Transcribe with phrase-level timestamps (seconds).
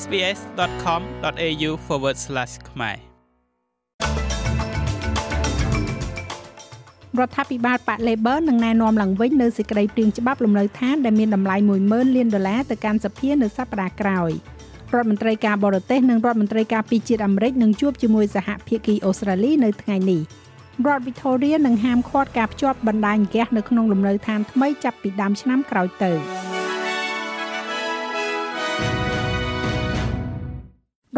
[0.00, 1.70] sbs.com.au/
[2.70, 2.96] ខ្មែរ
[7.18, 14.30] រដ្ឋាភិបាលប៉ា Labor នឹងណែនាំឡើងវិញនៅសេចក្តីព្រាងច្បាប់លំនៅឋានដែលមានតម្លៃ10,000លានដុល្លារទៅកាន់សភានៅសប្តាហ៍ក្រោយ
[14.94, 20.20] រដ្ឋមន្ត្រីការបរទេសនិងរដ្ឋមន្ត្រីការពារជាតិអាមេរិកនឹងជួបជាមួយសហភាគីអូស្ត្រាលីនៅថ្ងៃនេះ
[20.86, 26.12] រដ្ឋ Victoria នឹងហាមឃាត់ការភ្ជាប់បណ្ដាញហ្គាសនៅក្នុងលំនៅឋានថ្មីចាប់ពីដើមឆ្នាំក្រោយទៅ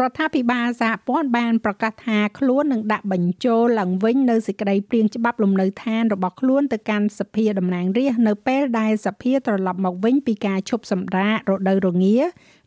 [0.01, 12.17] រដ្ឋាភិបាលសហព័ន្ធបានប្រកាសថាខ្លួននឹងដាក់បញ្ចូលឡើងវិញនៅសេចក្តីព្រាងច្បាប់លំនៅឋានរបស់ខ្លួនទៅកាន់សភាតំណាងរាស្ត្រនៅពេលដែលសភាត្រឡប់មកវិញពីការឈប់សម្រាករដូវរងា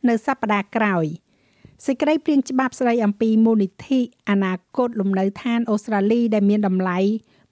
[0.09, 1.06] នៅសប្តាហ៍ក្រោយ
[1.86, 4.00] សេចក្តីព្រាងច្បាប់ស្តីអំពីមូលនិធិ
[4.30, 6.98] អនាគតលំនៅឋានអូស្ត្រាលីដែលមានតម្លៃ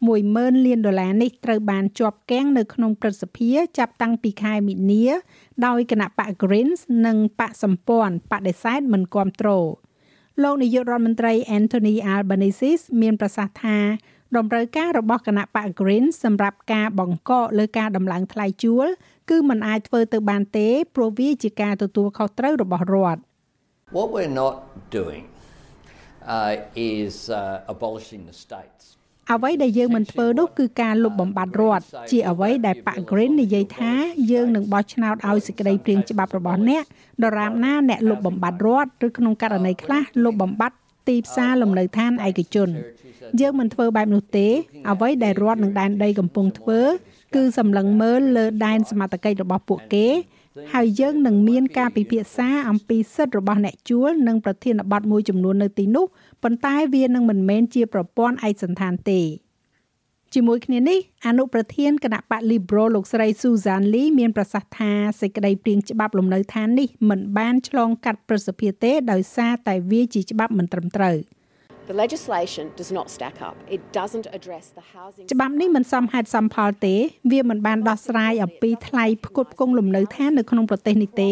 [0.04, 5.06] 10,000លានដុល្លារនេះត្រូវបានជាប់គាំងនៅក្នុងព្រឹទ្ធសភាចាប់តាំងពីខែមីនា
[5.66, 9.66] ដោយគណៈបក Greens និងបកសម្ព័ន្ធបដិសេធមិនគ្រប់គ្រង
[10.42, 13.78] លោកនាយករដ្ឋមន្ត្រី Anthony Albanese មានប្រសាសន៍ថា
[14.36, 18.86] តម្រូវការរបស់គណៈបក Green សម្រាប់ការបង្កកលើការដំឡើងថ្លៃជួល
[19.30, 23.20] គឺมันអាចធ្វើទៅបានទេព្រោះវាជាការទទួលខុសត្រូវរបស់រដ្ឋ
[23.96, 24.56] What we're not
[24.98, 25.24] doing
[26.36, 26.54] uh,
[26.96, 28.84] is uh, abolishing the states
[29.32, 33.92] អ្វីដែលយើងមិនធ្វើនោះគឺការលុបបំបាត់រដ្ឋជាអ្វីដែលប៉ា Green និយាយថា
[34.32, 36.84] យើងនឹងបោះឆ្នោតឲ្យសេចក្តីព្រាងច្បាប់របស់អ្នក
[37.24, 40.76] ដរាបណាអ្នកលុបបំបាត់រដ្ឋឬក្នុងករណីខ្លះលុបបំបាត់
[41.08, 42.68] ទីផ្សារលំនៅឋានឯកជន
[43.40, 44.46] យើងមិនធ្វើបែបនោះទេ
[44.90, 46.80] អ្វីដែលរដ្ឋនិងដែនដីកំពុងធ្វើ
[47.34, 50.06] គឺសម្លឹងមើលលើដែនសមត្ថកិច្ចរបស់ពួកគេ
[50.74, 56.06] ហើយយើងនឹងមានការពិភាក្សាអំពីសិទ្ធិរបស់អ្នកជួលនិងប្រធានបទមួយចំនួននៅទីនោះ
[56.42, 59.20] ប៉ុន្តែវានឹងមិនមែនជាប្រព័ន្ធឯកសណ្ឋានទេ
[60.34, 71.16] ជាមួយគ្នានេះអនុប្រធានគណៈបក Liberal លោកស្រី Susan Lee មានប្រសាសន៍ថាសេចក្តីព្រាងច្បាប់លំនៅឋាននេះមិនបានឆ្លងកាត់ប្រសិទ្ធភាពទេដោយសារតែវាជាច្បាប់មិនត្រឹមត្រូវ។
[71.92, 73.56] The legislation does not stack up.
[73.76, 76.94] It doesn't address the housing ច្បាប់នេះមិនសមហេតុសមផលទេ
[77.32, 81.30] វាមិនបានដោះស្រាយអំពីថ្លៃផ្គត់ផ្គង់លំនៅឋាននៅក្នុងប្រទេសនេះទេ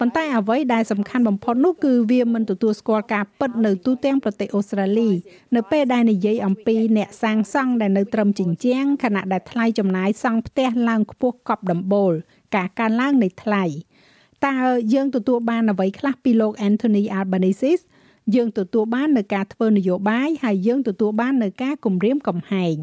[0.00, 5.10] ប៉ុន្តែអ្វីដែលសំខាន់បំផុតនោះគឺវាមិនទទួលស្គាល់ការពិតនៅទូទាំងប្រទេសអូស្ត្រាលី
[5.56, 12.12] នៅពេលដែលនិយាយអំពីអ្នកសាងសង់ដែលនៅត្រឹមជញ្ជាំងខណៈដែលថ្លៃចំណាយសង់ផ្ទះឡើងខ្ពស់កប់ដំបូល
[12.56, 13.64] ការកើនឡើងនៃថ្លៃ
[14.46, 14.56] តើ
[14.94, 17.82] យើងទទួលបានអ្វីខ្លះពីលោក Anthony Albanese
[18.34, 22.76] យើងទទួលបាននៅការធ្វើនយោបាយហើយយើងទទួលបាននៅការគម្រាមកំហែង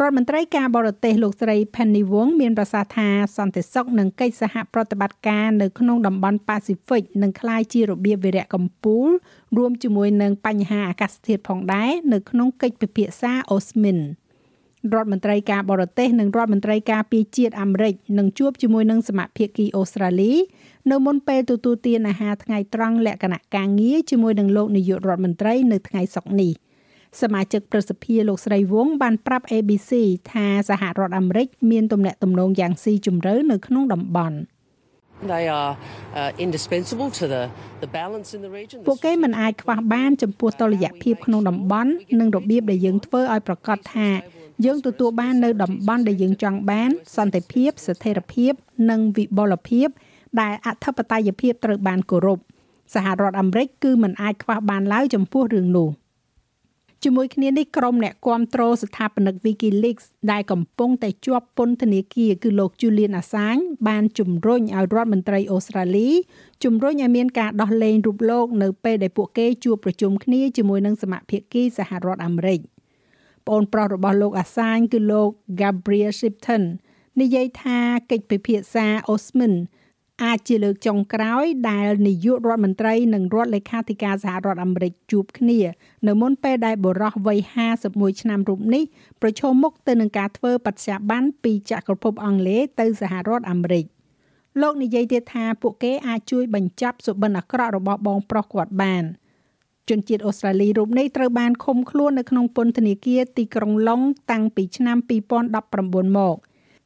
[0.00, 9.10] រដ្ឋមន្ត្រីការបរទេសលោកស្រី Penny Wong មានប្រសាសន៍ថាសន្តិសុខនិងកិច្ចសហប្រតិបត្តិការនៅក្នុងតំបន់ប៉ាស៊ីហ្វិកនឹងក្លាយជារបៀបវិរៈកម្ពុជា
[9.56, 13.98] រួមជាមួយនឹងបញ្ហាអាកាសធាតុផងដែរនៅក្នុងកិច្ចពិភាក្សាអូស្មិន
[14.94, 20.32] រដ្ឋមន្ត្រីការបរទេសនិងរដ្ឋមន្ត្រីការពារជាតិអាមេរិកនឹងជួបជាមួយនឹងសមាភាគីអូស្ត្រាលី
[20.90, 26.52] នៅមុនពេលទទួលទានអាហារថ្ងៃត្រង់លក្ខណៈការងារជាមួយនឹងលោកនាយករដ្ឋមន្ត្រីនៅថ្ងៃសុក្រនេះ
[27.20, 29.92] សមាជិកប្រសិទ្ធិលោកស្រីវងបានប្រាប់ ABC
[30.32, 34.38] ថាសហរដ្ឋអាមេរិកមានទំនាក់ទំនងយ៉ាងស៊ីជម្រៅនៅក្នុងតំបន់
[35.34, 35.72] They are
[36.20, 37.42] uh, indispensable to the
[37.82, 38.78] the balance in the region.
[38.88, 44.08] ពួកគេមិនអាចខ្វះបានចំពោះតុល្យភាពក្នុងតំបន់និងរបៀបដែលយើងធ្វើឲ្យប្រកាសថា
[44.64, 48.52] យើងទទួលបាននៅតំបន់ដែលយើងចង់បាន សន្តិភាពស្ថិរភាព
[48.90, 49.88] និងវិបុលភាព
[50.40, 52.38] ដែលអធិបតេយ្យភាពត្រូវបានគោរព
[52.94, 55.90] សហរដ្ឋអាមេរិកគឺមិនអាចខ្វះបានឡើយចំពោះរឿងនោះ
[57.04, 66.08] ជាមួយគ្នានេះក្រុមអ្នកគាំទ្រស្ថាបនិក WikiLeaks ដែលកំពុងតែជាប់ពន្ធនាគារគឺលោក Julian Assange បានជំរុញឲ្យរដ្ឋមន្ត្រីអូស្ត្រាលី
[66.64, 72.71] ជំរុញឲ្យមានការដោះលែងរូបលោកនៅពេលដែលពួកគេជួបប្រជុំគ្នាជាមួយនឹងសមាភាគីសហរដ្ឋអាមេរិក
[73.46, 75.30] ប្អូនប្រុសរបស់លោក Assange គឺលោក
[75.60, 76.62] Gabriel Shipton
[77.20, 77.78] និយាយថា
[78.10, 79.54] កិច្ចពិភាក្សា Osman
[80.24, 85.58] អាចជាលើកចុងក្រោយដែលនាយករដ្ឋមន្ត្រីនិងរដ្ឋលេខាធិការសហរដ្ឋអាមេរិកជួបគ្នា
[86.08, 87.38] នៅមុនពេលដែលបរិះវ័យ
[87.80, 88.84] 51ឆ្នាំរូបនេះ
[89.22, 93.84] ប្រឈមមុខទៅនឹងការធ្វើបច្ចុប្បន្នពីចក្រភពអង់គ្លេសទៅសហរដ្ឋអាមេរិក
[94.60, 99.04] លោកនិយាយទៀតថាពួកគេអាចជួយបញ្ចប់សុបិនអាក្រក់របស់បងប្រុសគាត់បាន
[99.92, 104.00] ជនជាតិអូស្ត្រាលីរូបនេះត្រូវបានឃុំខ្លួននៅក្នុងពន្ធនាគារទីក្រុងឡុង
[104.30, 104.96] តាំងពីឆ្នាំ
[105.56, 106.36] 2019មក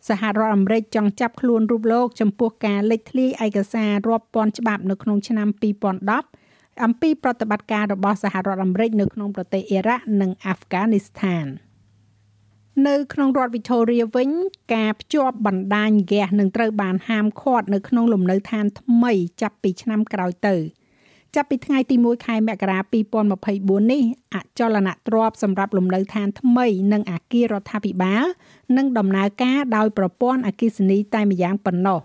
[0.09, 5.49] សហរដ្ឋអាមេរិកចង់ចាប់ខ្លួនរូបលោកចំពោះការលេចធ្លាយឯកសាររាប់ពាន់ច្បាប់នៅក្នុងឆ្នាំ
[6.15, 11.47] 2010អំពីប្រតិបត្តិការរបស់សហរដ្ឋអាមេរិកនៅក្នុងប្រទេសអ៊ីរ៉ាក់និងអាហ្វហ្គានីស្ថាន
[12.89, 14.31] នៅក្នុងរដ្ឋ Victoria វិញ
[14.75, 19.13] ការភ្ជាប់បណ្ដាញហ្គាសនឹងត្រូវបានហាមឃាត់នៅក្នុងលំនៅឋានថ្មី
[19.43, 20.57] ចាប់ពីឆ្នាំក្រោយទៅ។
[21.37, 22.79] ចាប់ពីថ្ងៃទី1ខែមករា
[23.35, 24.03] 2024នេះ
[24.35, 28.25] អចលនទ្រព្យសម្រាប់លំនៅឋានថ្មី និងអាគាររដ្ឋាភិបាល
[28.77, 32.01] នឹងដំណើរការដោយប្រព័ន្ធអគ្គិសនីតែម្យ៉ាងប៉ុណ្ណោះ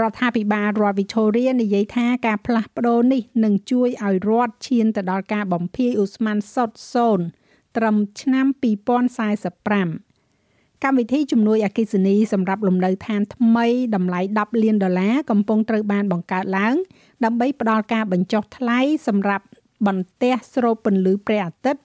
[0.00, 7.26] រដ្ឋាភិបាលរដ្ឋ Victoria និយាយថាការផ្លាស់ប្ដូរនេះនឹងជួយឲ្យរដ្ឋឈានទៅដល់ការបំភាយឧស្ម័នសុទ្ធសូន្យ
[7.76, 8.46] ត្រឹមឆ្នាំ
[9.52, 10.13] 2045
[10.84, 16.74] កម្មវិធីជំនួយអគិសនីសម្រាប់លំនៅឋានថ្មីតម្លៃ10លានដុល្លារកំពុងត្រូវបានបង្កើតឡើង
[17.24, 18.78] ដើម្បីផ្ដល់ការបញ្ចុះថ្លៃ
[19.08, 19.46] សម្រាប់
[19.86, 21.82] បន្ទះស្រូបពន្លឺព្រះអាទិត្យ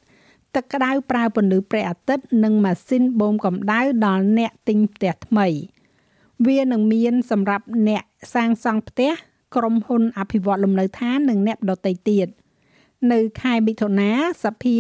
[0.56, 5.48] ទឹកក្តៅប្រើពន្លឺព្រះអាទិត្យនិងម៉ាស៊ីនបូមកម្ដៅដល់អ្នកទិញផ្ទះថ្មី
[6.48, 8.04] វានឹងមានសម្រាប់អ្នក
[8.34, 9.12] សាងសង់ផ្ទះ
[9.56, 12.28] ក្រុមហ៊ុនអភិវឌ្ឍលំនៅឋាននិងអ្នកដទៃទៀត
[13.12, 14.12] នៅខែមិថុនា
[14.44, 14.78] សភា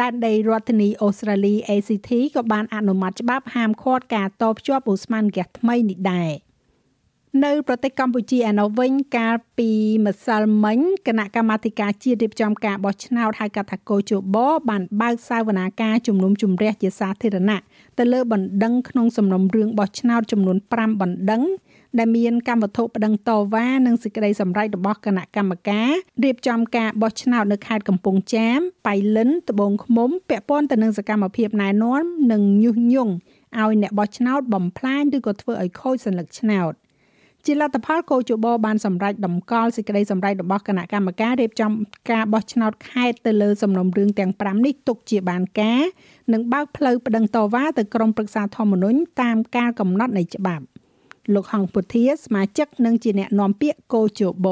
[0.00, 6.32] ដែនដីរដ្ឋធានីអូស្ត្រាលី ACT ក៏បានអនុម័តច្បាប់ហាមឃាត់ការតភ្ជាប់ឧស្ម័នហ្គាសថ្មីនេះដែរ។
[7.44, 9.70] នៅប្រទេសកម្ពុជាឯណោះវិញកាលពី
[10.06, 14.36] ម្សិលមិញគណៈកម្មាធិការជាតិរៀបចំការបោះឆ្នោតហៅកាត់ថាកោជប
[14.68, 17.60] បានបើកសាវនាការជំនុំជម្រះជាសាធារណៈ
[17.98, 21.42] ទៅលើបណ្ដឹងក្នុងសំណុំរឿងបោះឆ្នោតចំនួន5បណ្ដឹង
[21.98, 25.90] ដែលមានកម្មវត្ថុប្តឹងតវ៉ានិងសេចក្តីសម្រេចរបស់គណៈកម្មការ
[26.24, 32.02] រៀបចំការបោះឆ្នោតនៅខេត្តកំពង់ចាមបៃលិនត្បូងឃ្មុំពាក់ព័ន្ធទៅនឹងសកម្មភាពណែនាំ
[32.32, 33.12] និងញុះញង់
[33.60, 36.72] ឲ្យអ្នកបោះឆ្នោតបំផ្លាញឬក៏ធ្វើឲ្យខូចសញ្ញាឆ្នោត
[37.46, 41.72] ជាលទ្ធផលកោជបបានសម្រេចដំកល់សេចក្តីសម្រេចរបស់គណៈកម្មការរៀបចំ
[42.10, 45.82] ការបោះឆ្នោតខេត្តទៅលើសំណុំរឿងទាំង5នេះទុកជាបានការ
[46.32, 50.64] និងបើកផ្លូវប្តឹងតវ៉ាទៅក្រមប្រឹក្សាធម្មនុញ្ញតាមការកំណត់នៃច្បាប់
[51.34, 54.48] លោកហងពុធាសមាជិកនិងជាអ្នកនាំពាក្យកោជប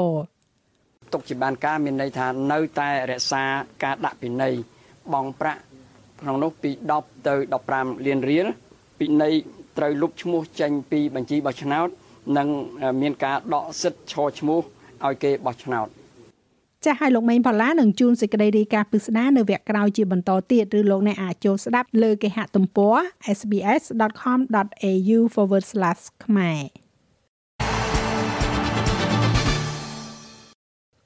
[1.13, 3.43] ទុកជាបានការមានន័យថានៅតែរក្សា
[3.83, 4.53] ការដាក់ពិន័យ
[5.13, 5.61] បងប្រាក់
[6.21, 7.35] ក្នុងនោះពី10ទៅ
[7.69, 8.47] 15លានរៀល
[8.99, 9.33] ពិន័យ
[9.77, 11.89] ត្រូវលុបឈ្មោះចេញពីបញ្ជីបោះឆ្នោត
[12.37, 12.47] និង
[13.01, 14.59] មានការដកសិទ្ធិឈរឈ្មោះ
[15.05, 15.87] ឲ្យគេបោះឆ្នោត
[16.85, 22.95] ចាស់ឲ្យលោកមេងផល្លានឹងជួនសេចក្តីរាយការណ៍ពិស្ដារនៅវគ្គក្រោយជាបន្តទៀតឬលោកអ្នកអាចចូលស្ដាប់លើគេហទំព័រ
[23.37, 25.19] sbs.com.au/
[26.25, 26.61] ខ្មែរ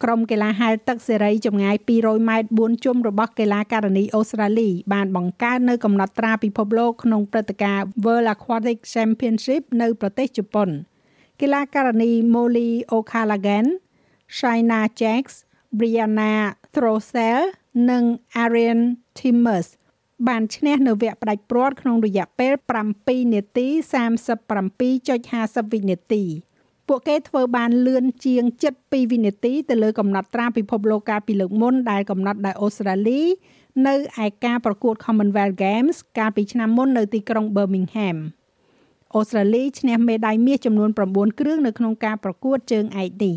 [0.04, 10.70] ក្រុមកីឡាហែលទឹកសេរីចម្ងាយ200ម៉ែត្រ4ជុំរបស់កីឡាការិនីអូស្ត្រាលី បានបង្កើតនៅកំណត់ត្រាពិភពលោកក្នុងព្រឹត្តិការណ៍ World Aquatic Championship នៅប្រទេសជប៉ុន
[11.42, 13.68] កីឡាការិនី Molly O'Callaghan,
[14.38, 15.36] Shaina Jacks,
[15.78, 16.34] Brianna
[16.74, 17.42] Throssell
[17.90, 18.04] និង
[18.44, 18.82] Arian
[19.18, 19.68] Timmers
[20.28, 22.54] បានឈ្នះនៅវគ្គផ្ដាច់ព្រាត់ក្នុងរយៈពេល
[22.94, 23.68] 7នាទី
[24.46, 26.24] 37.50វិនាទី
[26.88, 28.44] ពួកគេធ្វើបានលឿនជាង
[28.80, 33.22] 72វិនាទីទៅលើកំណត់ត្រាពិភពលោកកាលពីលើកមុនដែលកំណត់ដោយអូស្ត្រាលី
[33.88, 33.96] នៅ
[34.26, 38.18] ឯការប្រកួត Commonwealth Games កាលពីឆ្នាំមុននៅទីក្រុង Birmingham
[39.16, 43.36] អូស្ត្រាលីឈ្នះមេដាយមាសចំនួន9គ្រឿងនៅក្នុងការប្រកួតជើងឯកនេះ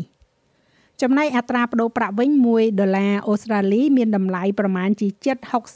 [1.01, 5.07] ចំណែកអត្រាប្តូរប្រាក់វិញ1ដុល្លារអូស្ត្រាលីមានតម្លៃប្រមាណជា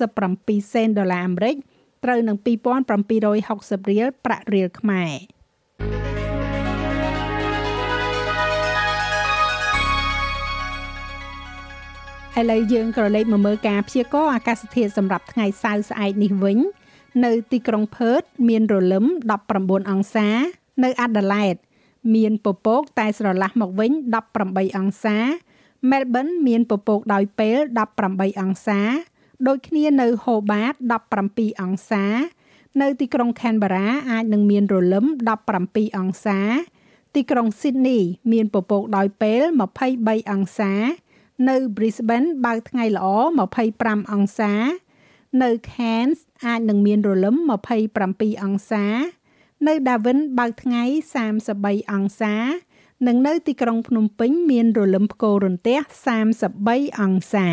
[0.01, 1.55] 767សេនដុល្លារអាមេរិក
[2.03, 5.13] ត្រូវនឹង2760រៀលប្រាក់រៀលខ្មែរ
[12.39, 16.57] ឥឡូវយើងក៏លេខមកមើលការព្យាករណ៍អាកាសធាតុសម្រាប់ថ្ងៃសៅរ៍ស្អែកនេះវិញ
[17.25, 19.05] នៅទីក្រុងផឺតមានរលឹម
[19.47, 20.29] 19អង្សា
[20.83, 21.55] នៅអាដាលេដ
[22.15, 23.91] មានពពកតែស្រឡះមកវិញ
[24.33, 25.17] 18អង្សា
[25.91, 27.57] មែលប៊នមានពពកដោយពេល
[27.99, 28.79] 18អង្សា
[29.47, 30.73] ដូចគ្នានៅហូបាត
[31.17, 32.05] 17អង្សា
[32.81, 35.05] នៅទីក្រុងខេនបារ៉ាអាចនឹងមានរលឹម
[35.51, 36.39] 17អង្សា
[37.15, 37.99] ទីក្រុងស៊ីដនី
[38.31, 39.41] មានពពកដោយពេល
[39.87, 40.73] 23អង្សា
[41.49, 43.07] នៅ Brisbane បើកថ្ងៃល្អ
[43.59, 44.53] 25អង្សា
[45.41, 47.35] នៅ Cairns អាចនឹងមានរលឹម
[47.89, 48.85] 27អង្សា
[49.67, 50.83] នៅ Darwin បើកថ្ងៃ
[51.39, 52.35] 33អង្សា
[53.07, 55.79] និងនៅទីក្រុងភ្នំពេញមានរលឹមផ្គររន្ទះ
[56.39, 57.47] 33អង្សា